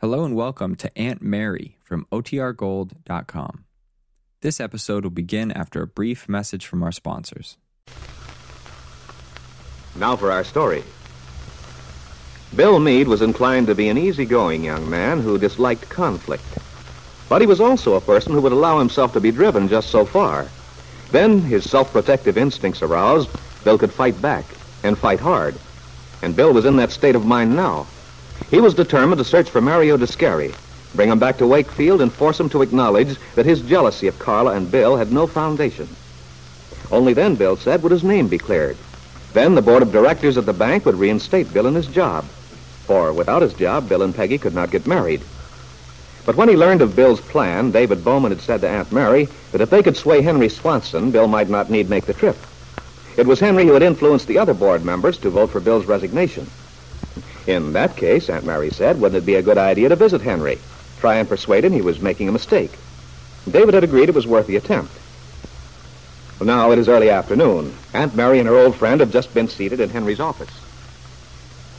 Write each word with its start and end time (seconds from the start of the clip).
Hello 0.00 0.24
and 0.24 0.34
welcome 0.34 0.76
to 0.76 0.90
Aunt 0.98 1.20
Mary 1.20 1.76
from 1.84 2.06
OTRGold.com. 2.10 3.66
This 4.40 4.58
episode 4.58 5.04
will 5.04 5.10
begin 5.10 5.52
after 5.52 5.82
a 5.82 5.86
brief 5.86 6.26
message 6.26 6.64
from 6.64 6.82
our 6.82 6.90
sponsors. 6.90 7.58
Now 9.94 10.16
for 10.16 10.32
our 10.32 10.42
story. 10.42 10.84
Bill 12.56 12.80
Meade 12.80 13.08
was 13.08 13.20
inclined 13.20 13.66
to 13.66 13.74
be 13.74 13.90
an 13.90 13.98
easygoing 13.98 14.64
young 14.64 14.88
man 14.88 15.20
who 15.20 15.36
disliked 15.36 15.90
conflict. 15.90 16.44
But 17.28 17.42
he 17.42 17.46
was 17.46 17.60
also 17.60 17.96
a 17.96 18.00
person 18.00 18.32
who 18.32 18.40
would 18.40 18.52
allow 18.52 18.78
himself 18.78 19.12
to 19.12 19.20
be 19.20 19.30
driven 19.30 19.68
just 19.68 19.90
so 19.90 20.06
far. 20.06 20.48
Then, 21.10 21.42
his 21.42 21.68
self-protective 21.68 22.38
instincts 22.38 22.80
aroused, 22.80 23.28
Bill 23.64 23.76
could 23.76 23.92
fight 23.92 24.22
back, 24.22 24.46
and 24.82 24.96
fight 24.96 25.20
hard. 25.20 25.56
And 26.22 26.34
Bill 26.34 26.54
was 26.54 26.64
in 26.64 26.76
that 26.76 26.90
state 26.90 27.16
of 27.16 27.26
mind 27.26 27.54
now. 27.54 27.86
He 28.48 28.60
was 28.60 28.74
determined 28.74 29.18
to 29.18 29.24
search 29.24 29.50
for 29.50 29.60
Mario 29.60 29.96
Descari, 29.96 30.54
bring 30.94 31.10
him 31.10 31.18
back 31.18 31.38
to 31.38 31.46
Wakefield, 31.46 32.00
and 32.00 32.12
force 32.12 32.40
him 32.40 32.48
to 32.50 32.62
acknowledge 32.62 33.16
that 33.34 33.46
his 33.46 33.60
jealousy 33.60 34.06
of 34.06 34.18
Carla 34.18 34.52
and 34.52 34.70
Bill 34.70 34.96
had 34.96 35.12
no 35.12 35.26
foundation. 35.26 35.88
Only 36.90 37.12
then, 37.12 37.36
Bill 37.36 37.56
said, 37.56 37.82
would 37.82 37.92
his 37.92 38.02
name 38.02 38.28
be 38.28 38.38
cleared. 38.38 38.76
Then 39.32 39.54
the 39.54 39.62
board 39.62 39.82
of 39.82 39.92
directors 39.92 40.36
at 40.36 40.46
the 40.46 40.52
bank 40.52 40.84
would 40.84 40.96
reinstate 40.96 41.52
Bill 41.52 41.66
in 41.66 41.74
his 41.74 41.86
job. 41.86 42.24
For 42.86 43.12
without 43.12 43.42
his 43.42 43.54
job, 43.54 43.88
Bill 43.88 44.02
and 44.02 44.14
Peggy 44.14 44.38
could 44.38 44.54
not 44.54 44.72
get 44.72 44.86
married. 44.86 45.22
But 46.26 46.34
when 46.34 46.48
he 46.48 46.56
learned 46.56 46.82
of 46.82 46.96
Bill's 46.96 47.20
plan, 47.20 47.70
David 47.70 48.04
Bowman 48.04 48.32
had 48.32 48.40
said 48.40 48.60
to 48.62 48.68
Aunt 48.68 48.90
Mary 48.90 49.28
that 49.52 49.60
if 49.60 49.70
they 49.70 49.82
could 49.82 49.96
sway 49.96 50.22
Henry 50.22 50.48
Swanson, 50.48 51.12
Bill 51.12 51.28
might 51.28 51.48
not 51.48 51.70
need 51.70 51.88
make 51.88 52.06
the 52.06 52.14
trip. 52.14 52.36
It 53.16 53.26
was 53.26 53.38
Henry 53.38 53.64
who 53.66 53.74
had 53.74 53.82
influenced 53.82 54.26
the 54.26 54.38
other 54.38 54.54
board 54.54 54.84
members 54.84 55.18
to 55.18 55.30
vote 55.30 55.50
for 55.50 55.60
Bill's 55.60 55.86
resignation. 55.86 56.48
In 57.46 57.72
that 57.72 57.96
case, 57.96 58.28
Aunt 58.28 58.44
Mary 58.44 58.70
said, 58.70 59.00
wouldn't 59.00 59.22
it 59.22 59.26
be 59.26 59.34
a 59.34 59.42
good 59.42 59.58
idea 59.58 59.88
to 59.88 59.96
visit 59.96 60.20
Henry? 60.20 60.58
Try 61.00 61.16
and 61.16 61.28
persuade 61.28 61.64
him 61.64 61.72
he 61.72 61.80
was 61.80 62.00
making 62.00 62.28
a 62.28 62.32
mistake. 62.32 62.72
David 63.50 63.74
had 63.74 63.84
agreed 63.84 64.08
it 64.08 64.14
was 64.14 64.26
worth 64.26 64.46
the 64.46 64.56
attempt. 64.56 64.92
Well, 66.38 66.46
now 66.46 66.70
it 66.72 66.78
is 66.78 66.88
early 66.88 67.10
afternoon. 67.10 67.74
Aunt 67.94 68.14
Mary 68.14 68.38
and 68.38 68.48
her 68.48 68.56
old 68.56 68.76
friend 68.76 69.00
have 69.00 69.12
just 69.12 69.32
been 69.34 69.48
seated 69.48 69.80
in 69.80 69.90
Henry's 69.90 70.20
office. 70.20 70.50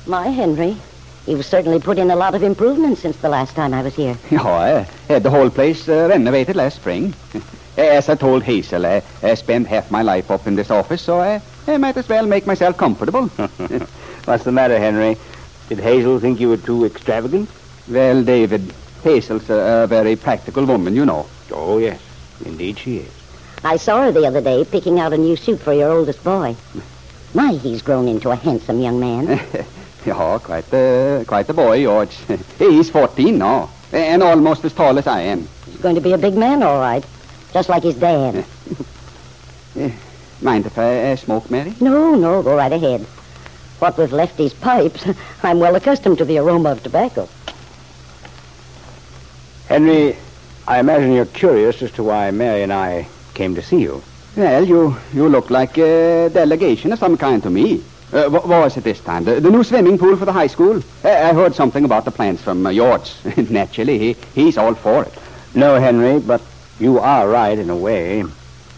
My 0.06 0.28
Henry, 0.28 0.78
you've 1.28 1.46
certainly 1.46 1.80
put 1.80 2.00
in 2.00 2.10
a 2.10 2.16
lot 2.16 2.34
of 2.36 2.44
improvements 2.44 3.02
since 3.02 3.18
the 3.18 3.30
last 3.30 3.56
time 3.56 3.74
I 3.74 3.84
was 3.84 3.96
here. 3.96 4.18
Oh, 4.32 4.48
I 4.48 4.88
had 5.08 5.24
the 5.24 5.30
whole 5.30 5.50
place 5.50 5.88
uh, 5.88 6.08
renovated 6.10 6.56
last 6.56 6.78
spring. 6.78 7.14
As 7.78 8.10
I 8.10 8.16
told 8.16 8.44
Hazel, 8.44 8.86
I, 8.86 9.02
I 9.24 9.36
spent 9.36 9.68
half 9.68 9.90
my 9.92 10.02
life 10.02 10.30
up 10.30 10.46
in 10.46 10.56
this 10.56 10.70
office, 10.72 11.02
so 11.02 11.20
I, 11.22 11.42
I 11.68 11.78
might 11.78 11.96
as 11.98 12.10
well 12.10 12.26
make 12.26 12.46
myself 12.46 12.78
comfortable. 12.78 13.28
What's 14.26 14.44
the 14.44 14.52
matter, 14.52 14.78
Henry? 14.78 15.18
Did 15.72 15.80
Hazel 15.80 16.20
think 16.20 16.42
you 16.42 16.50
were 16.50 16.58
too 16.58 16.84
extravagant? 16.84 17.50
well, 17.88 18.22
David, 18.26 18.74
Hazel's 19.04 19.50
a, 19.50 19.84
a 19.84 19.88
very 19.88 20.18
practical 20.18 20.66
woman, 20.66 20.94
you 20.94 21.06
know. 21.06 21.28
Oh, 21.50 21.78
yes. 21.78 22.02
Indeed 22.44 22.78
she 22.78 22.98
is. 22.98 23.12
I 23.64 23.78
saw 23.78 24.04
her 24.04 24.12
the 24.12 24.28
other 24.28 24.42
day 24.42 24.66
picking 24.66 25.00
out 25.00 25.14
a 25.14 25.18
new 25.18 25.38
suit 25.38 25.62
for 25.62 25.72
your 25.72 25.90
oldest 25.90 26.22
boy. 26.26 26.58
My, 27.34 27.54
he's 27.54 27.82
grown 27.82 28.10
into 28.10 28.32
a 28.32 28.36
handsome 28.36 28.82
young 28.82 29.00
man. 29.00 29.28
yeah, 30.06 30.40
quite 30.44 30.70
the, 30.72 31.24
quite 31.26 31.48
the 31.48 31.54
boy, 31.54 31.82
George. 31.84 32.18
He's 32.60 32.90
14 32.90 33.38
now, 33.38 33.70
and 33.94 34.22
almost 34.22 34.66
as 34.66 34.74
tall 34.74 35.00
as 35.00 35.08
I 35.08 35.22
am. 35.22 35.48
He's 35.68 35.78
going 35.78 35.96
to 35.96 36.02
be 36.02 36.12
a 36.12 36.18
big 36.18 36.34
man, 36.34 36.64
all 36.64 36.82
right. 36.82 37.06
Just 37.54 37.70
like 37.70 37.84
his 37.84 37.96
dad. 37.96 38.44
Mind 40.42 40.66
if 40.66 40.78
I 40.78 41.14
uh, 41.14 41.16
smoke, 41.16 41.50
Mary? 41.50 41.74
No, 41.80 42.16
no, 42.16 42.44
go 42.44 42.58
right 42.58 42.74
ahead. 42.74 43.08
What 43.82 43.98
with 43.98 44.12
Lefty's 44.12 44.54
pipes, 44.54 45.04
I'm 45.44 45.60
well 45.60 45.76
accustomed 45.76 46.20
to 46.20 46.26
the 46.26 46.38
aroma 46.38 46.74
of 46.74 46.84
tobacco. 46.84 47.28
Henry, 49.68 50.16
I 50.68 50.80
imagine 50.80 51.14
you're 51.14 51.26
curious 51.26 51.82
as 51.82 51.92
to 51.94 52.04
why 52.04 52.30
Mary 52.30 52.62
and 52.62 52.72
I 52.72 53.08
came 53.34 53.56
to 53.56 53.64
see 53.64 53.82
you. 53.82 54.04
Well, 54.38 54.68
you, 54.68 54.96
you 55.16 55.28
look 55.28 55.50
like 55.50 55.80
a 55.80 56.30
delegation 56.32 56.94
of 56.94 57.00
some 57.00 57.18
kind 57.18 57.42
to 57.42 57.50
me. 57.50 57.84
Uh, 58.14 58.30
what, 58.30 58.48
what 58.48 58.62
was 58.62 58.78
it 58.78 58.84
this 58.84 59.00
time? 59.00 59.24
The, 59.24 59.40
the 59.40 59.50
new 59.50 59.64
swimming 59.64 59.98
pool 59.98 60.16
for 60.16 60.26
the 60.26 60.32
high 60.32 60.46
school? 60.46 60.78
Uh, 61.04 61.10
I 61.10 61.34
heard 61.34 61.56
something 61.56 61.84
about 61.84 62.06
the 62.06 62.12
plans 62.12 62.40
from 62.40 62.64
uh, 62.64 62.72
George. 62.72 63.12
Naturally, 63.50 63.98
he, 63.98 64.16
he's 64.36 64.60
all 64.60 64.76
for 64.76 65.06
it. 65.06 65.14
No, 65.56 65.80
Henry, 65.80 66.20
but 66.20 66.44
you 66.80 67.00
are 67.00 67.28
right 67.28 67.58
in 67.58 67.72
a 67.72 67.76
way. 67.76 68.24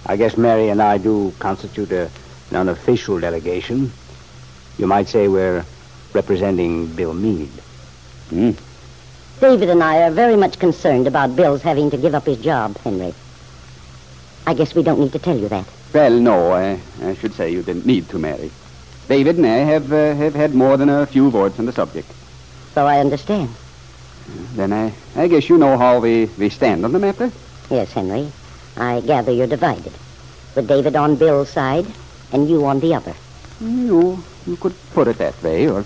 I 0.05 0.15
guess 0.15 0.37
Mary 0.37 0.69
and 0.69 0.81
I 0.81 0.97
do 0.97 1.33
constitute 1.39 1.91
a, 1.91 2.09
an 2.51 2.55
unofficial 2.55 3.19
delegation. 3.19 3.91
You 4.77 4.87
might 4.87 5.07
say 5.07 5.27
we're 5.27 5.65
representing 6.13 6.87
Bill 6.87 7.13
Meade. 7.13 7.49
Hmm. 8.29 8.51
David 9.39 9.69
and 9.69 9.83
I 9.83 10.03
are 10.03 10.11
very 10.11 10.35
much 10.35 10.59
concerned 10.59 11.07
about 11.07 11.35
Bill's 11.35 11.61
having 11.61 11.91
to 11.91 11.97
give 11.97 12.15
up 12.15 12.25
his 12.25 12.37
job, 12.39 12.77
Henry. 12.77 13.13
I 14.45 14.53
guess 14.53 14.75
we 14.75 14.83
don't 14.83 14.99
need 14.99 15.11
to 15.13 15.19
tell 15.19 15.37
you 15.37 15.47
that. 15.49 15.65
Well, 15.93 16.19
no, 16.19 16.51
I, 16.51 16.79
I 17.01 17.13
should 17.15 17.33
say 17.33 17.51
you 17.51 17.61
didn't 17.61 17.85
need 17.85 18.09
to, 18.09 18.19
Mary. 18.19 18.51
David 19.07 19.37
and 19.37 19.45
I 19.45 19.57
have, 19.57 19.91
uh, 19.91 20.15
have 20.15 20.33
had 20.33 20.53
more 20.55 20.77
than 20.77 20.89
a 20.89 21.05
few 21.05 21.29
words 21.29 21.59
on 21.59 21.65
the 21.65 21.73
subject. 21.73 22.11
So 22.73 22.85
I 22.87 22.99
understand. 22.99 23.49
Then 24.55 24.71
I, 24.73 24.93
I 25.15 25.27
guess 25.27 25.49
you 25.49 25.57
know 25.57 25.77
how 25.77 25.99
we, 25.99 26.25
we 26.37 26.49
stand 26.49 26.85
on 26.85 26.93
the 26.93 26.99
matter? 26.99 27.31
Yes, 27.69 27.91
Henry. 27.91 28.31
I 28.77 29.01
gather 29.01 29.31
you're 29.31 29.47
divided. 29.47 29.93
With 30.55 30.67
David 30.67 30.95
on 30.95 31.15
Bill's 31.15 31.49
side 31.49 31.85
and 32.31 32.49
you 32.49 32.65
on 32.65 32.79
the 32.79 32.95
other. 32.95 33.13
You, 33.61 34.23
you 34.45 34.55
could 34.57 34.73
put 34.93 35.07
it 35.07 35.17
that 35.17 35.41
way, 35.43 35.69
or, 35.69 35.85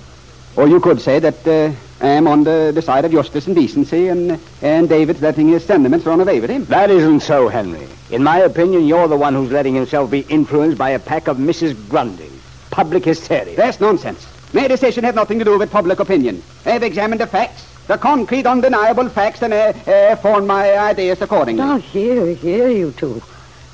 or 0.56 0.68
you 0.68 0.80
could 0.80 1.02
say 1.02 1.20
that 1.20 1.48
uh, 1.48 1.72
I 2.02 2.10
am 2.10 2.28
on 2.28 2.44
the, 2.44 2.72
the 2.74 2.82
side 2.82 3.06
of 3.06 3.12
justice 3.12 3.48
and 3.48 3.56
decency, 3.56 4.08
and, 4.08 4.40
and 4.62 4.88
David's 4.88 5.22
letting 5.22 5.48
his 5.48 5.66
sentiments 5.66 6.06
run 6.06 6.22
away 6.22 6.40
with 6.40 6.50
him. 6.50 6.66
That 6.66 6.90
isn't 6.90 7.22
so, 7.22 7.48
Henry. 7.48 7.88
In 8.10 8.24
my 8.24 8.40
opinion, 8.40 8.86
you're 8.86 9.08
the 9.08 9.18
one 9.18 9.34
who's 9.34 9.52
letting 9.52 9.76
himself 9.76 10.10
be 10.12 10.22
influenced 10.22 10.78
by 10.78 10.92
a 10.92 11.00
pack 11.00 11.28
of 11.28 11.38
Mrs. 11.38 11.74
Grundys. 11.74 12.32
Public 12.72 13.06
hysteria. 13.06 13.56
That's 13.56 13.80
nonsense. 13.80 14.26
My 14.54 14.68
decision 14.68 15.04
has 15.04 15.16
nothing 15.16 15.40
to 15.40 15.46
do 15.46 15.58
with 15.58 15.72
public 15.72 16.00
opinion. 16.00 16.42
I've 16.66 16.84
examined 16.84 17.20
the 17.20 17.28
facts, 17.28 17.66
the 17.88 17.98
concrete, 17.98 18.46
undeniable 18.46 19.10
facts, 19.10 19.42
and 19.42 19.54
uh, 19.54 19.74
uh, 19.88 20.16
formed 20.18 20.48
my 20.48 20.78
ideas 20.78 21.22
accordingly. 21.22 21.64
Now, 21.64 21.78
here, 21.78 22.34
here, 22.34 22.70
you 22.70 22.92
two. 22.92 23.22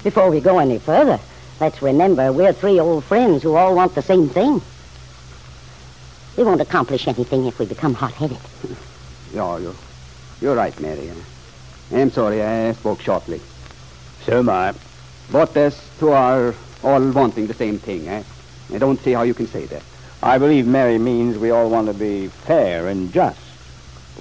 Before 0.03 0.29
we 0.31 0.39
go 0.39 0.59
any 0.59 0.79
further, 0.79 1.19
let's 1.63 1.81
remember 1.81 2.29
we're 2.33 2.51
three 2.51 2.77
old 2.77 3.05
friends 3.05 3.41
who 3.41 3.55
all 3.55 3.73
want 3.73 3.95
the 3.95 4.01
same 4.01 4.27
thing. 4.27 4.61
We 6.35 6.43
won't 6.43 6.59
accomplish 6.59 7.07
anything 7.07 7.45
if 7.45 7.57
we 7.57 7.65
become 7.65 7.93
hot-headed. 7.93 8.37
Yeah, 9.33 9.57
you're, 9.57 9.73
you're 10.41 10.55
right, 10.55 10.79
Mary. 10.79 11.09
I'm 11.91 12.11
sorry 12.11 12.43
I 12.43 12.73
spoke 12.73 13.01
shortly. 13.01 13.41
So 14.25 14.37
am 14.39 14.49
I. 14.49 14.75
But 15.31 15.57
as 15.57 15.75
to 15.97 16.11
our 16.11 16.53
all 16.83 17.11
wanting 17.11 17.47
the 17.47 17.55
same 17.55 17.79
thing, 17.79 18.07
eh? 18.07 18.21
I 18.71 18.77
don't 18.77 19.01
see 19.01 19.13
how 19.13 19.23
you 19.23 19.33
can 19.33 19.47
say 19.47 19.65
that. 19.65 19.81
I 20.21 20.37
believe 20.37 20.67
Mary 20.67 20.99
means 20.99 21.39
we 21.39 21.49
all 21.49 21.67
want 21.67 21.87
to 21.87 21.95
be 21.95 22.27
fair 22.27 22.87
and 22.89 23.11
just. 23.11 23.39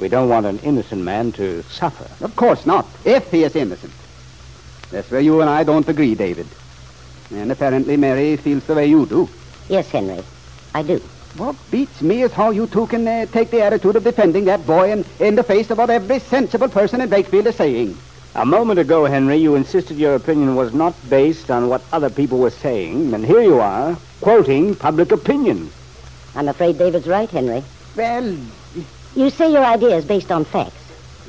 We 0.01 0.09
don't 0.09 0.31
want 0.31 0.47
an 0.47 0.61
innocent 0.61 1.03
man 1.03 1.31
to 1.33 1.63
suffer. 1.65 2.09
Of 2.25 2.35
course 2.37 2.65
not, 2.65 2.87
if 3.05 3.31
he 3.31 3.45
is 3.45 3.55
innocent. 3.55 3.93
That's 4.91 5.11
where 5.11 5.21
you 5.21 5.43
and 5.43 5.51
I 5.51 5.63
don't 5.63 5.87
agree, 5.87 6.15
David. 6.15 6.47
And 7.35 7.51
apparently 7.51 7.97
Mary 7.97 8.37
feels 8.37 8.65
the 8.65 8.75
way 8.75 8.87
you 8.87 9.07
do. 9.07 9.29
Yes, 9.69 9.89
Henry, 9.91 10.23
I 10.75 10.83
do. 10.83 10.99
What 11.37 11.57
beats 11.71 12.03
me 12.03 12.23
is 12.23 12.33
how 12.33 12.51
you 12.51 12.67
two 12.67 12.87
can 12.89 13.09
uh, 13.09 13.25
take 13.27 13.51
the 13.51 13.63
attitude 13.63 13.97
of 13.97 14.05
defending 14.05 14.45
that 14.45 14.67
boy 14.67 14.93
in, 14.93 15.05
in 15.19 15.35
the 15.35 15.43
face 15.43 15.71
of 15.71 15.79
what 15.79 15.89
every 15.89 16.19
sensible 16.19 16.69
person 16.69 17.01
in 17.01 17.09
Wakefield 17.09 17.47
is 17.47 17.57
saying. 17.57 17.97
A 18.35 18.45
moment 18.45 18.79
ago, 18.79 19.07
Henry, 19.07 19.37
you 19.37 19.55
insisted 19.55 19.97
your 19.97 20.15
opinion 20.15 20.57
was 20.57 20.75
not 20.75 20.95
based 21.09 21.51
on 21.51 21.69
what 21.69 21.83
other 21.93 22.11
people 22.11 22.39
were 22.39 22.51
saying, 22.51 23.15
and 23.15 23.25
here 23.25 23.41
you 23.43 23.61
are, 23.61 23.97
quoting 24.21 24.75
public 24.75 25.11
opinion. 25.13 25.71
I'm 26.35 26.49
afraid 26.49 26.79
David's 26.79 27.07
right, 27.07 27.29
Henry. 27.31 27.63
Well, 27.97 28.37
You 29.15 29.29
say 29.31 29.53
your 29.53 29.65
idea 29.65 29.97
is 29.97 30.05
based 30.07 30.33
on 30.33 30.45
facts. 30.47 30.81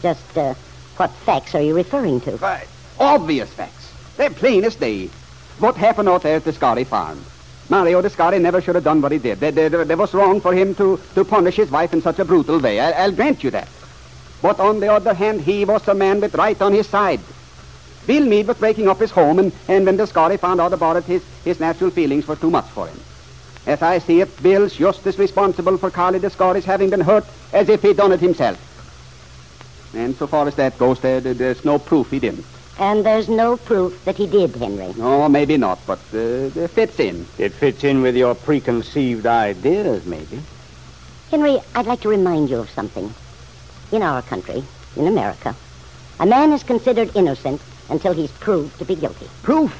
Just, 0.01 0.37
uh, 0.37 0.53
what 0.97 1.11
facts 1.11 1.55
are 1.55 1.61
you 1.61 1.73
referring 1.75 2.21
to? 2.21 2.37
Right. 2.37 2.67
Obvious 2.99 3.49
facts. 3.51 3.91
They're 4.15 4.29
plain 4.29 4.63
as 4.63 4.75
day. 4.75 5.09
What 5.59 5.75
happened 5.77 6.09
out 6.09 6.23
there 6.23 6.35
at 6.35 6.43
the 6.43 6.53
Scotty 6.53 6.83
farm? 6.83 7.23
Mario 7.69 8.01
Descari 8.01 8.41
never 8.41 8.61
should 8.61 8.75
have 8.75 8.83
done 8.83 9.01
what 9.01 9.11
he 9.11 9.17
did. 9.17 9.39
There, 9.39 9.51
there, 9.51 9.85
there 9.85 9.97
was 9.97 10.13
wrong 10.13 10.41
for 10.41 10.53
him 10.53 10.75
to, 10.75 10.99
to 11.15 11.23
punish 11.23 11.55
his 11.55 11.71
wife 11.71 11.93
in 11.93 12.01
such 12.01 12.19
a 12.19 12.25
brutal 12.25 12.59
way. 12.59 12.79
I, 12.79 12.91
I'll 13.03 13.11
grant 13.11 13.43
you 13.43 13.51
that. 13.51 13.67
But 14.41 14.59
on 14.59 14.81
the 14.81 14.91
other 14.91 15.13
hand, 15.13 15.41
he 15.41 15.63
was 15.63 15.87
a 15.87 15.93
man 15.95 16.19
with 16.19 16.35
right 16.35 16.61
on 16.61 16.73
his 16.73 16.87
side. 16.87 17.21
Bill 18.05 18.25
Meade 18.25 18.47
was 18.47 18.57
breaking 18.57 18.89
up 18.89 18.99
his 18.99 19.11
home, 19.11 19.39
and, 19.39 19.53
and 19.69 19.85
when 19.85 19.97
Descari 19.97 20.37
found 20.37 20.59
out 20.59 20.73
about 20.73 20.97
it, 20.97 21.05
his, 21.05 21.23
his 21.45 21.61
natural 21.61 21.89
feelings 21.89 22.27
were 22.27 22.35
too 22.35 22.51
much 22.51 22.65
for 22.65 22.87
him. 22.87 22.99
As 23.65 23.81
I 23.81 23.99
see 23.99 24.19
it, 24.19 24.43
Bill's 24.43 24.75
just 24.75 25.07
as 25.07 25.17
responsible 25.17 25.77
for 25.77 25.89
Carla 25.89 26.19
Descari's 26.19 26.65
having 26.65 26.89
been 26.89 26.99
hurt 26.99 27.25
as 27.53 27.69
if 27.69 27.81
he'd 27.81 27.95
done 27.95 28.11
it 28.11 28.19
himself. 28.19 28.59
And 29.95 30.13
so 30.17 30.27
far 30.27 30.45
as 30.49 30.55
that 30.55 30.77
goes, 30.77 30.99
there- 30.99 31.21
there's 31.21 31.63
no 31.63 31.79
proof 31.79 32.11
he 32.11 32.19
didn't. 32.19 32.45
And 32.79 33.05
there's 33.05 33.29
no 33.29 33.57
proof 33.57 34.03
that 34.05 34.17
he 34.17 34.25
did, 34.25 34.55
Henry. 34.55 34.93
No, 34.97 35.29
maybe 35.29 35.57
not, 35.57 35.79
but 35.85 35.99
uh, 36.13 36.17
it 36.17 36.69
fits 36.69 36.99
in. 36.99 37.27
It 37.37 37.53
fits 37.53 37.83
in 37.83 38.01
with 38.01 38.15
your 38.15 38.33
preconceived 38.33 39.27
ideas, 39.27 40.05
maybe. 40.05 40.41
Henry, 41.29 41.59
I'd 41.75 41.85
like 41.85 42.01
to 42.01 42.09
remind 42.09 42.49
you 42.49 42.57
of 42.57 42.69
something. 42.71 43.13
In 43.91 44.01
our 44.01 44.23
country, 44.23 44.63
in 44.95 45.05
America, 45.05 45.55
a 46.19 46.25
man 46.25 46.51
is 46.51 46.63
considered 46.63 47.15
innocent 47.15 47.61
until 47.89 48.13
he's 48.13 48.31
proved 48.31 48.77
to 48.79 48.85
be 48.85 48.95
guilty. 48.95 49.27
Proof? 49.43 49.71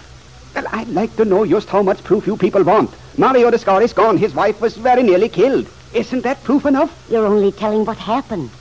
Well, 0.54 0.66
I'd 0.72 0.90
like 0.90 1.16
to 1.16 1.25
know 1.25 1.48
just 1.48 1.69
how 1.69 1.81
much 1.81 2.04
proof 2.04 2.28
you 2.28 2.38
people 2.38 2.63
want. 2.63 2.92
Mario 3.18 3.50
Descari's 3.50 3.94
gone. 3.94 4.18
His 4.18 4.36
wife 4.36 4.62
was 4.62 4.78
very 4.78 5.01
nearly 5.01 5.30
killed. 5.30 5.68
Isn't 5.95 6.22
that 6.22 6.44
proof 6.44 6.66
enough? 6.66 6.92
You're 7.10 7.25
only 7.25 7.51
telling 7.51 7.86
what 7.86 7.98
happened. 7.98 8.51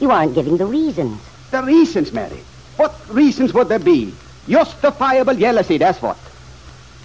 You 0.00 0.10
aren't 0.10 0.34
giving 0.34 0.58
the 0.58 0.66
reasons. 0.66 1.18
The 1.50 1.62
reasons, 1.62 2.12
Mary. 2.12 2.40
What 2.76 2.94
reasons 3.08 3.54
would 3.54 3.68
there 3.68 3.78
be? 3.78 4.14
Justifiable 4.48 5.34
jealousy, 5.34 5.78
that's 5.78 6.02
what. 6.02 6.16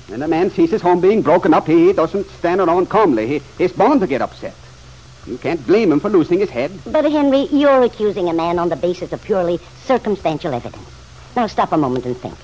When 0.08 0.24
a 0.24 0.28
man 0.28 0.50
sees 0.50 0.72
his 0.72 0.82
home 0.82 1.02
being 1.02 1.22
broken 1.22 1.54
up, 1.54 1.68
he 1.68 1.94
doesn't 1.94 2.28
stand 2.32 2.60
around 2.62 2.90
calmly. 2.90 3.28
He, 3.28 3.42
he's 3.58 3.72
bound 3.72 4.02
to 4.02 4.08
get 4.08 4.22
upset. 4.22 4.56
You 5.28 5.38
can't 5.38 5.66
blame 5.68 5.92
him 5.92 6.00
for 6.00 6.10
losing 6.10 6.40
his 6.40 6.50
head. 6.50 6.72
But, 6.86 7.06
Henry, 7.12 7.48
you're 7.52 7.84
accusing 7.84 8.30
a 8.30 8.34
man 8.34 8.58
on 8.58 8.70
the 8.70 8.76
basis 8.76 9.14
of 9.14 9.24
purely 9.24 9.60
circumstantial 9.84 10.54
evidence. 10.54 10.90
Now, 11.36 11.46
stop 11.46 11.72
a 11.72 11.78
moment 11.78 12.06
and 12.06 12.18
think. 12.18 12.36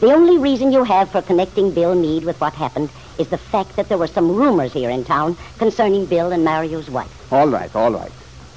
The 0.00 0.12
only 0.12 0.38
reason 0.38 0.72
you 0.72 0.84
have 0.84 1.10
for 1.10 1.22
connecting 1.22 1.72
Bill 1.72 1.94
Meade 1.94 2.24
with 2.24 2.40
what 2.40 2.52
happened 2.52 2.90
is 3.18 3.28
the 3.28 3.38
fact 3.38 3.76
that 3.76 3.88
there 3.88 3.98
were 3.98 4.06
some 4.06 4.34
rumors 4.34 4.72
here 4.72 4.90
in 4.90 5.04
town 5.04 5.36
concerning 5.58 6.06
Bill 6.06 6.32
and 6.32 6.44
Mario's 6.44 6.90
wife. 6.90 7.32
All 7.32 7.48
right, 7.48 7.74
all 7.74 7.92
right. 7.92 8.12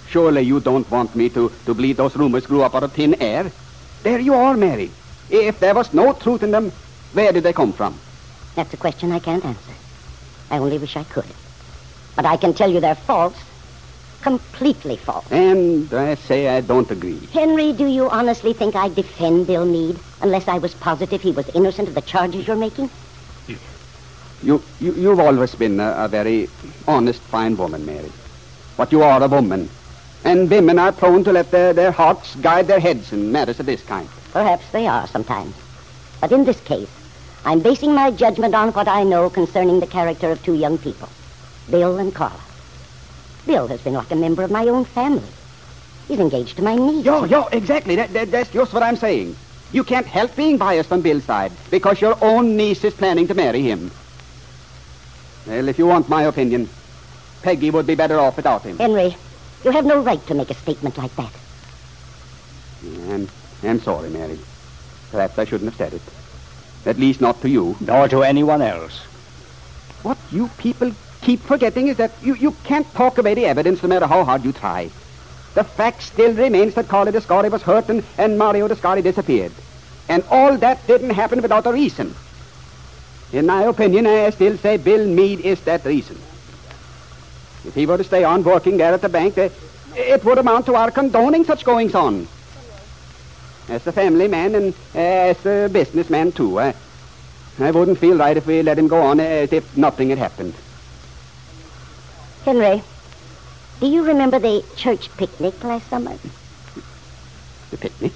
Surely 0.10 0.42
you 0.42 0.60
don't 0.60 0.90
want 0.92 1.16
me 1.16 1.30
to, 1.30 1.52
to 1.66 1.74
believe 1.74 1.98
those 1.98 2.16
rumors 2.16 2.46
grew 2.46 2.62
up 2.62 2.76
out 2.76 2.84
of 2.84 2.94
thin 2.94 3.16
air. 3.22 3.52
There 4.04 4.20
you 4.20 4.34
are, 4.34 4.56
Mary. 4.56 4.92
If 5.30 5.60
there 5.60 5.74
was 5.74 5.94
no 5.94 6.14
truth 6.14 6.44
in 6.44 6.52
them, 6.52 6.72
where 7.14 7.32
did 7.32 7.44
they 7.44 7.54
come 7.54 7.72
from? 7.72 7.98
That's 8.56 8.74
a 8.74 8.78
question 8.78 9.12
I 9.12 9.20
can't 9.20 9.44
answer. 9.46 9.74
I 10.52 10.58
only 10.58 10.78
wish 10.78 10.96
I 10.98 11.06
could. 11.06 11.26
But 12.16 12.26
I 12.26 12.38
can 12.38 12.54
tell 12.54 12.70
you 12.70 12.80
they're 12.80 12.96
false. 12.96 13.36
Completely 14.22 14.98
false. 14.98 15.30
And 15.32 15.92
I 15.94 16.16
say 16.16 16.48
I 16.50 16.62
don't 16.62 16.90
agree. 16.92 17.20
Henry, 17.32 17.74
do 17.74 17.86
you 17.88 18.10
honestly 18.10 18.54
think 18.54 18.76
I'd 18.76 18.96
defend 18.96 19.48
Bill 19.48 19.66
Meade 19.66 20.00
unless 20.22 20.48
I 20.48 20.58
was 20.60 20.74
positive 20.74 21.22
he 21.22 21.32
was 21.32 21.50
innocent 21.50 21.88
of 21.88 21.96
the 21.96 22.02
charges 22.02 22.46
you're 22.46 22.56
making? 22.56 22.90
You, 23.48 24.62
you, 24.80 24.94
you've 24.94 25.20
always 25.20 25.56
been 25.56 25.80
a, 25.80 25.92
a 25.98 26.08
very 26.08 26.50
honest, 26.88 27.22
fine 27.22 27.56
woman, 27.56 27.86
Mary. 27.86 28.12
But 28.76 28.92
you 28.92 29.02
are 29.02 29.24
a 29.24 29.28
woman. 29.28 29.70
And 30.24 30.50
women 30.50 30.80
are 30.80 30.92
prone 30.92 31.24
to 31.26 31.34
let 31.34 31.52
their, 31.52 31.74
their 31.74 31.92
hearts 31.92 32.36
guide 32.36 32.68
their 32.68 32.80
heads 32.80 33.12
in 33.12 33.32
matters 33.32 33.60
of 33.60 33.66
this 33.66 33.84
kind. 33.84 34.08
Perhaps 34.32 34.72
they 34.72 34.88
are 34.88 35.06
sometimes. 35.08 35.54
But 36.22 36.32
in 36.32 36.46
this 36.46 36.62
case, 36.62 36.90
I'm 37.46 37.60
basing 37.60 37.94
my 37.94 38.10
judgment 38.12 38.56
on 38.56 38.72
what 38.72 38.88
I 38.88 39.04
know 39.04 39.30
concerning 39.30 39.82
the 39.82 39.88
character 39.88 40.32
of 40.32 40.42
two 40.42 40.54
young 40.54 40.78
people, 40.78 41.10
Bill 41.70 41.98
and 41.98 42.16
Carla. 42.16 42.40
Bill 43.46 43.68
has 43.68 43.82
been 43.82 43.94
like 43.94 44.12
a 44.12 44.16
member 44.16 44.44
of 44.44 44.52
my 44.52 44.66
own 44.68 44.86
family. 44.86 45.28
He's 46.08 46.20
engaged 46.20 46.56
to 46.58 46.64
my 46.64 46.76
niece. 46.76 47.06
Yo, 47.06 47.26
yo, 47.26 47.48
exactly. 47.48 47.98
That, 47.98 48.14
that, 48.14 48.32
that's 48.32 48.50
just 48.50 48.74
what 48.74 48.84
I'm 48.84 48.96
saying. 48.96 49.36
You 49.74 49.84
can't 49.84 50.06
help 50.06 50.36
being 50.36 50.58
biased 50.58 50.92
on 50.92 51.02
Bill's 51.02 51.26
side 51.26 51.52
because 51.70 52.00
your 52.00 52.18
own 52.22 52.56
niece 52.56 52.84
is 52.84 52.94
planning 52.94 53.28
to 53.28 53.34
marry 53.34 53.62
him. 53.62 53.92
Well, 55.46 55.68
if 55.68 55.78
you 55.78 55.88
want 55.88 56.08
my 56.08 56.24
opinion, 56.24 56.70
Peggy 57.42 57.72
would 57.72 57.88
be 57.88 57.96
better 57.96 58.20
off 58.20 58.38
without 58.38 58.62
him. 58.62 58.78
Henry, 58.78 59.18
you 59.64 59.72
have 59.72 59.86
no 59.86 60.02
right 60.02 60.26
to 60.28 60.34
make 60.34 60.50
a 60.50 60.54
statement 60.56 60.98
like 60.98 61.16
that. 61.16 61.32
I'm, 63.10 63.30
I'm 63.64 63.80
sorry, 63.80 64.10
Mary. 64.10 64.38
Perhaps 65.12 65.40
I 65.40 65.46
shouldn't 65.46 65.70
have 65.70 65.78
said 65.78 65.94
it. 65.94 66.02
At 66.86 66.98
least 66.98 67.22
not 67.22 67.42
to 67.42 67.50
you. 67.50 67.78
Nor 67.80 68.08
to 68.10 68.24
anyone 68.24 68.62
else. 68.62 69.00
What 70.02 70.18
you 70.32 70.50
people 70.58 70.92
keep 71.22 71.40
forgetting 71.40 71.88
is 71.88 71.98
that 71.98 72.12
you, 72.22 72.36
you 72.36 72.52
can't 72.66 72.92
talk 72.94 73.18
away 73.18 73.34
the 73.36 73.46
evidence 73.46 73.82
no 73.82 73.90
matter 73.90 74.08
how 74.08 74.24
hard 74.26 74.44
you 74.44 74.52
try. 74.52 74.90
The 75.54 75.64
fact 75.64 76.02
still 76.02 76.34
remains 76.34 76.74
that 76.74 76.88
Carla 76.88 77.12
Descari 77.12 77.50
was 77.50 77.62
hurt 77.62 77.88
and, 77.88 78.04
and 78.18 78.38
Mario 78.38 78.68
Descari 78.68 79.04
disappeared. 79.04 79.52
And 80.10 80.24
all 80.30 80.58
that 80.58 80.86
didn't 80.88 81.12
happen 81.12 81.42
without 81.42 81.66
a 81.66 81.72
reason. 81.72 82.14
In 83.32 83.46
my 83.46 83.64
opinion, 83.64 84.06
I 84.06 84.30
still 84.32 84.58
say 84.58 84.78
Bill 84.78 85.08
Meade 85.08 85.40
is 85.40 85.62
that 85.62 85.86
reason. 85.86 86.20
If 87.66 87.76
he 87.76 87.86
were 87.86 87.98
to 87.98 88.04
stay 88.04 88.24
on 88.24 88.44
working 88.44 88.78
there 88.78 88.94
at 88.94 89.02
the 89.02 89.10
bank, 89.10 89.38
eh, 89.38 89.50
it 89.96 90.24
would 90.24 90.38
amount 90.38 90.66
to 90.66 90.76
our 90.76 90.92
condoning 90.92 91.46
such 91.46 91.64
goings 91.64 91.96
on. 91.96 92.28
As 93.70 93.88
a 93.88 93.92
family 93.92 94.28
man 94.28 94.56
and 94.56 94.74
uh, 94.94 95.00
as 95.00 95.46
a 95.46 95.70
businessman, 95.70 96.32
too, 96.34 96.60
I, 96.60 96.74
I 97.60 97.72
wouldn't 97.72 98.00
feel 98.00 98.18
right 98.18 98.36
if 98.36 98.46
we 98.46 98.62
let 98.62 98.78
him 98.78 98.88
go 98.88 99.02
on 99.02 99.20
as 99.20 99.54
if 99.54 99.78
nothing 99.78 100.10
had 100.10 100.18
happened. 100.18 100.54
Henry, 102.44 102.84
do 103.80 103.88
you 103.88 104.04
remember 104.04 104.40
the 104.40 104.64
church 104.76 105.10
picnic 105.16 105.64
last 105.64 105.90
summer? 105.90 106.18
The 107.72 107.78
picnic? 107.78 108.12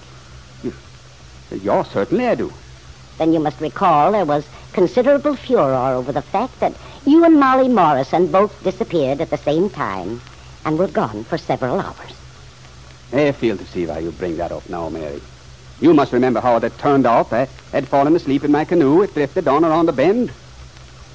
Yeah, 1.64 1.84
certainly 1.84 2.28
I 2.28 2.36
do. 2.36 2.52
Then 3.18 3.34
you 3.34 3.40
must 3.40 3.60
recall 3.60 4.12
there 4.12 4.26
was 4.26 4.48
considerable 4.74 5.36
furor 5.36 5.94
over 5.96 6.12
the 6.12 6.22
fact 6.22 6.60
that 6.60 6.74
you 7.06 7.24
and 7.24 7.40
Molly 7.40 7.68
Morrison 7.68 8.28
both 8.28 8.64
disappeared 8.64 9.22
at 9.22 9.30
the 9.30 9.38
same 9.38 9.70
time 9.70 10.22
and 10.66 10.78
were 10.78 10.88
gone 10.88 11.24
for 11.24 11.38
several 11.38 11.80
hours. 11.80 12.14
I 13.14 13.32
fail 13.32 13.58
to 13.58 13.66
see 13.66 13.86
why 13.88 14.00
you 14.00 14.12
bring 14.12 14.38
that 14.38 14.52
up 14.52 14.70
now, 14.70 14.90
Mary. 14.90 15.22
You 15.80 15.94
must 15.94 16.12
remember 16.14 16.42
how 16.42 16.60
that 16.60 16.78
turned 16.78 17.06
out. 17.06 17.32
I 17.32 17.48
had 17.72 17.88
fallen 17.88 18.16
asleep 18.16 18.44
in 18.44 18.52
my 18.52 18.66
canoe. 18.66 19.02
It 19.02 19.14
drifted 19.14 19.48
on 19.48 19.64
around 19.64 19.86
the 19.86 19.94
bend. 19.94 20.32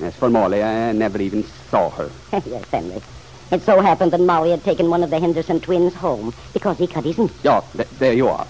As 0.00 0.14
for 0.16 0.30
Molly, 0.30 0.62
I 0.62 0.92
never 0.92 1.20
even 1.20 1.44
saw 1.70 1.90
her. 1.90 2.10
yes, 2.32 2.64
Henry. 2.70 3.00
It 3.50 3.62
so 3.62 3.80
happened 3.80 4.12
that 4.12 4.20
Molly 4.20 4.50
had 4.50 4.64
taken 4.64 4.88
one 4.88 5.04
of 5.04 5.10
the 5.10 5.20
Henderson 5.20 5.60
twins 5.60 5.94
home 5.94 6.32
because 6.54 6.78
he 6.78 6.86
cut 6.86 7.04
his 7.04 7.18
knee. 7.18 7.30
Yeah, 7.42 7.60
th- 7.76 7.88
there 7.98 8.14
you 8.14 8.28
are. 8.28 8.46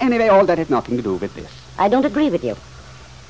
Anyway, 0.00 0.28
all 0.28 0.44
that 0.46 0.58
has 0.58 0.68
nothing 0.68 0.96
to 0.96 1.02
do 1.02 1.14
with 1.14 1.34
this. 1.34 1.50
I 1.78 1.88
don't 1.88 2.04
agree 2.04 2.30
with 2.30 2.42
you. 2.42 2.56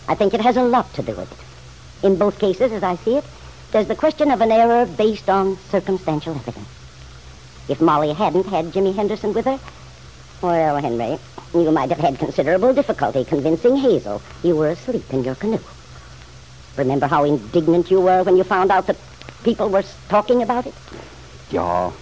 I 0.09 0.15
think 0.15 0.35
it 0.35 0.41
has 0.41 0.57
a 0.57 0.63
lot 0.63 0.93
to 0.95 1.03
do 1.03 1.15
with 1.15 1.31
it. 1.33 2.07
In 2.07 2.17
both 2.17 2.39
cases, 2.39 2.73
as 2.73 2.83
I 2.83 2.97
see 2.97 3.17
it, 3.17 3.25
there's 3.73 3.89
the 3.89 3.97
question 3.97 4.31
of 4.31 4.41
an 4.41 4.53
error 4.53 4.87
based 4.87 5.29
on 5.29 5.59
circumstantial 5.71 6.35
evidence. 6.35 6.69
If 7.69 7.81
Molly 7.81 8.13
hadn't 8.13 8.47
had 8.47 8.73
Jimmy 8.73 8.93
Henderson 8.93 9.33
with 9.33 9.47
her, 9.47 9.59
well, 10.43 10.77
Henry, 10.77 11.19
you 11.55 11.71
might 11.71 11.89
have 11.89 11.99
had 11.99 12.19
considerable 12.19 12.75
difficulty 12.75 13.25
convincing 13.25 13.77
Hazel 13.77 14.21
you 14.43 14.55
were 14.57 14.69
asleep 14.69 15.13
in 15.13 15.25
your 15.25 15.35
canoe. 15.35 15.61
Remember 16.77 17.07
how 17.07 17.25
indignant 17.25 17.91
you 17.91 18.01
were 18.01 18.23
when 18.23 18.37
you 18.37 18.45
found 18.45 18.71
out 18.71 18.87
that 18.89 18.97
people 19.45 19.71
were 19.71 19.85
talking 20.09 20.43
about 20.43 20.67
it? 20.67 20.75
Yeah, 21.51 21.93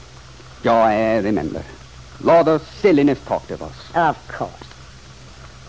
yeah, 0.64 0.72
I 0.72 1.18
remember. 1.18 1.62
Lot 2.20 2.48
of 2.48 2.62
silliness 2.80 3.20
talked 3.24 3.50
of 3.50 3.62
us. 3.62 3.76
Of 3.94 4.28
course. 4.28 4.71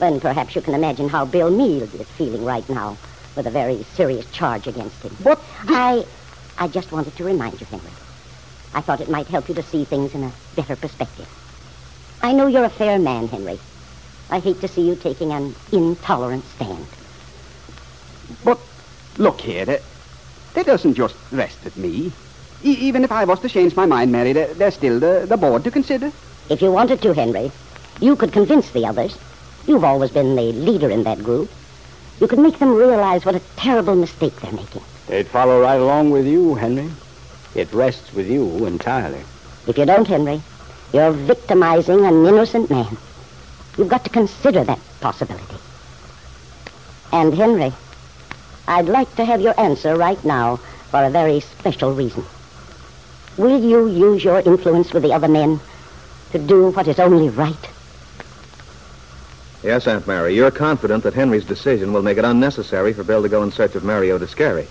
Then 0.03 0.19
perhaps 0.19 0.53
you 0.53 0.61
can 0.61 0.73
imagine 0.73 1.07
how 1.07 1.23
Bill 1.23 1.49
Meade 1.49 1.83
is 1.83 2.07
feeling 2.17 2.43
right 2.43 2.67
now 2.67 2.97
with 3.37 3.47
a 3.47 3.49
very 3.49 3.83
serious 3.95 4.29
charge 4.33 4.67
against 4.67 5.01
him. 5.01 5.11
What? 5.23 5.41
I, 5.69 6.03
I 6.57 6.67
just 6.67 6.91
wanted 6.91 7.15
to 7.15 7.23
remind 7.23 7.61
you, 7.61 7.65
Henry. 7.67 7.89
I 8.73 8.81
thought 8.81 8.99
it 8.99 9.07
might 9.07 9.27
help 9.27 9.47
you 9.47 9.55
to 9.55 9.63
see 9.63 9.85
things 9.85 10.13
in 10.13 10.25
a 10.25 10.33
better 10.57 10.75
perspective. 10.75 11.29
I 12.21 12.33
know 12.33 12.47
you're 12.47 12.65
a 12.65 12.69
fair 12.69 12.99
man, 12.99 13.29
Henry. 13.29 13.57
I 14.29 14.39
hate 14.39 14.59
to 14.59 14.67
see 14.67 14.81
you 14.81 14.97
taking 14.97 15.31
an 15.31 15.55
intolerant 15.71 16.43
stand. 16.47 16.85
But 18.43 18.59
look 19.17 19.39
here, 19.39 19.63
that, 19.63 19.83
that 20.53 20.65
doesn't 20.65 20.95
just 20.95 21.15
rest 21.31 21.65
at 21.65 21.77
me. 21.77 22.11
E- 22.61 22.77
even 22.81 23.05
if 23.05 23.11
I 23.13 23.23
was 23.23 23.39
to 23.39 23.47
change 23.47 23.73
my 23.77 23.85
mind, 23.85 24.11
Mary, 24.11 24.33
there, 24.33 24.53
there's 24.53 24.73
still 24.73 24.99
the, 24.99 25.25
the 25.29 25.37
board 25.37 25.63
to 25.63 25.71
consider. 25.71 26.11
If 26.49 26.61
you 26.61 26.73
wanted 26.73 27.01
to, 27.03 27.13
Henry, 27.13 27.53
you 28.01 28.17
could 28.17 28.33
convince 28.33 28.69
the 28.71 28.85
others. 28.85 29.17
You've 29.65 29.83
always 29.83 30.11
been 30.11 30.35
the 30.35 30.51
leader 30.51 30.89
in 30.89 31.03
that 31.03 31.23
group. 31.23 31.49
You 32.19 32.27
can 32.27 32.41
make 32.41 32.59
them 32.59 32.73
realize 32.73 33.25
what 33.25 33.35
a 33.35 33.41
terrible 33.55 33.95
mistake 33.95 34.35
they're 34.41 34.51
making. 34.51 34.81
They'd 35.07 35.27
follow 35.27 35.61
right 35.61 35.79
along 35.79 36.11
with 36.11 36.25
you, 36.27 36.55
Henry. 36.55 36.89
It 37.55 37.71
rests 37.71 38.13
with 38.13 38.29
you 38.29 38.65
entirely. 38.65 39.21
If 39.67 39.77
you 39.77 39.85
don't, 39.85 40.07
Henry, 40.07 40.41
you're 40.91 41.11
victimizing 41.11 42.05
an 42.05 42.25
innocent 42.25 42.69
man. 42.69 42.97
You've 43.77 43.89
got 43.89 44.03
to 44.03 44.09
consider 44.09 44.63
that 44.63 44.79
possibility. 45.01 45.55
And, 47.11 47.33
Henry, 47.33 47.71
I'd 48.67 48.87
like 48.89 49.15
to 49.15 49.25
have 49.25 49.41
your 49.41 49.59
answer 49.59 49.95
right 49.95 50.23
now 50.25 50.57
for 50.91 51.03
a 51.03 51.09
very 51.09 51.39
special 51.39 51.93
reason. 51.93 52.25
Will 53.37 53.59
you 53.63 53.87
use 53.87 54.23
your 54.23 54.39
influence 54.41 54.93
with 54.93 55.03
the 55.03 55.13
other 55.13 55.27
men 55.27 55.59
to 56.31 56.39
do 56.39 56.69
what 56.71 56.87
is 56.87 56.99
only 56.99 57.29
right? 57.29 57.69
Yes, 59.63 59.87
Aunt 59.87 60.05
Mary, 60.05 60.35
you're 60.35 60.51
confident 60.51 61.03
that 61.05 61.13
Henry's 61.13 61.45
decision 61.45 61.93
will 61.93 62.01
make 62.01 62.17
it 62.17 62.25
unnecessary 62.25 62.91
for 62.91 63.05
Bill 63.05 63.23
to 63.23 63.29
go 63.29 63.43
in 63.43 63.51
search 63.51 63.75
of 63.75 63.83
Mario 63.85 64.19
Descari. 64.19 64.67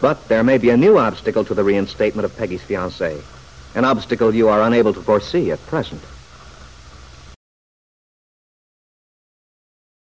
But 0.00 0.28
there 0.28 0.44
may 0.44 0.58
be 0.58 0.70
a 0.70 0.76
new 0.76 0.96
obstacle 0.96 1.44
to 1.44 1.54
the 1.54 1.64
reinstatement 1.64 2.24
of 2.24 2.36
Peggy's 2.36 2.62
fiancé. 2.62 3.20
An 3.74 3.84
obstacle 3.84 4.32
you 4.32 4.48
are 4.48 4.62
unable 4.62 4.94
to 4.94 5.02
foresee 5.02 5.50
at 5.50 5.66
present. 5.66 6.02